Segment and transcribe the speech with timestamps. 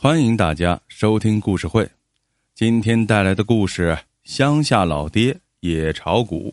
[0.00, 1.90] 欢迎大家收听故事会，
[2.54, 3.90] 今天带来的故事
[4.22, 6.50] 《乡下老爹也炒股》。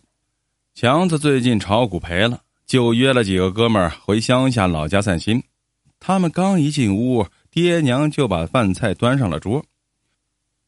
[0.73, 5.43] 强子最近炒股赔了，就约了几个哥们儿回乡下老家散心。
[5.99, 9.63] 他们刚一进屋，爹娘就把饭菜端上了桌，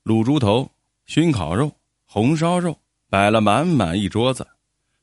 [0.03, 0.69] 卤猪头、
[1.07, 1.71] 熏烤肉、
[2.05, 2.77] 红烧肉
[3.09, 4.45] 摆了满满一桌子。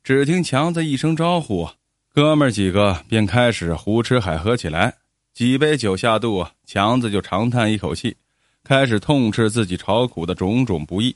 [0.04, 1.68] 只听强子一声招呼，
[2.14, 4.94] 哥们儿几个便开始胡吃海喝起来。
[5.34, 8.16] 几杯酒下肚，强子就长叹一口气，
[8.62, 11.14] 开始痛斥自己炒股的种种不易。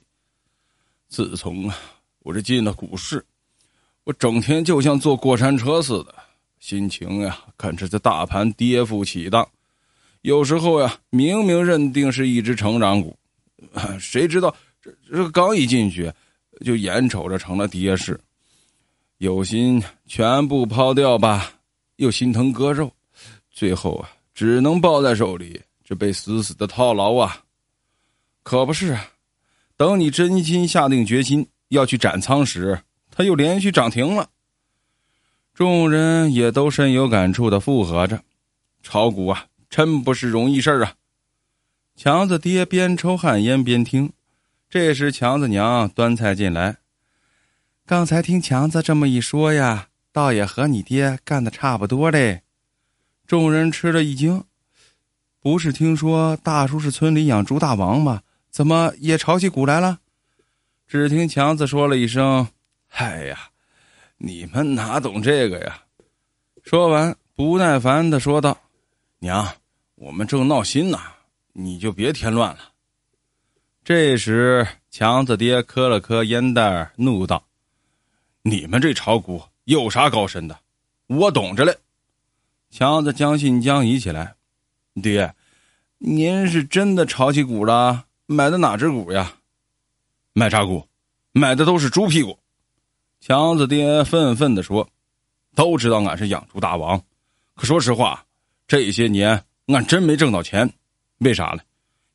[1.08, 1.78] 自从啊，
[2.24, 3.24] 我这进了股市，
[4.02, 6.12] 我整天就像坐过山车似的，
[6.58, 9.48] 心情呀看着这大盘跌幅起荡。
[10.22, 13.16] 有时候呀，明明认定是一只成长股，
[14.00, 16.12] 谁知道这这刚一进去，
[16.64, 18.20] 就眼瞅着成了跌势。
[19.18, 21.52] 有心全部抛掉吧，
[21.96, 22.92] 又心疼割肉。
[23.58, 27.42] 最后啊，只能抱在手里，这被死死的套牢啊！
[28.44, 29.04] 可不是啊，
[29.76, 34.30] 等你真心下定决心要去斩仓时，它又连续涨停了。
[35.52, 38.22] 众人也都深有感触的附和着
[38.80, 40.94] ：“炒股啊，真不是容易事儿啊！”
[41.98, 44.12] 强子爹边抽旱烟边听。
[44.70, 46.76] 这时，强子娘端菜进来
[47.84, 52.42] ：“刚才听强子这么一说呀，倒也和你爹干的差不多嘞。”
[53.28, 54.42] 众人吃了一惊，
[55.38, 58.22] 不是听说大叔是村里养猪大王吗？
[58.48, 59.98] 怎么也炒起股来了？
[60.86, 62.48] 只听强子说了一声
[62.88, 63.50] ：“嗨呀，
[64.16, 65.82] 你们哪懂这个呀？”
[66.64, 68.58] 说完，不耐烦的说道
[69.20, 69.46] ：“娘，
[69.96, 70.98] 我们正闹心呢，
[71.52, 72.72] 你就别添乱了。”
[73.84, 77.44] 这时，强子爹磕了磕烟袋，怒道
[78.40, 80.58] ：“你们这炒股有啥高深的？
[81.08, 81.76] 我懂着嘞。”
[82.70, 84.34] 强子将信将疑起来
[85.02, 85.34] ：“爹，
[85.98, 88.04] 您是真的炒起股了？
[88.26, 89.32] 买的哪只股呀？
[90.34, 90.86] 买啥股？
[91.32, 92.38] 买的都是猪屁股。”
[93.20, 94.88] 强子爹愤愤地说
[95.56, 97.02] ：“都知道俺是养猪大王，
[97.54, 98.24] 可说实话，
[98.68, 100.70] 这些年俺真没挣到钱。
[101.18, 101.62] 为啥呢？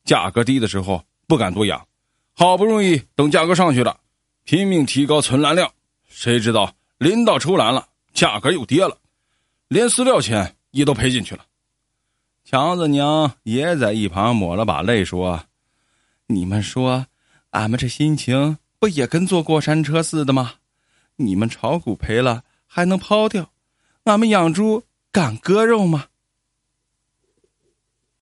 [0.06, 1.86] 价格低的时候不敢多养，
[2.34, 4.00] 好不容易等价格上去了，
[4.46, 5.70] 拼命提高存栏量，
[6.08, 8.98] 谁知道临到出栏了，价格又跌了。”
[9.74, 11.44] 连饲料钱也都赔进去了，
[12.46, 15.46] 强子娘也在一旁抹了把泪说
[16.30, 17.08] ：“你们说，
[17.50, 20.54] 俺们这心情不也跟坐过山车似的吗？
[21.16, 23.50] 你们炒股赔了还能抛掉，
[24.04, 26.06] 俺们养猪敢割肉吗？”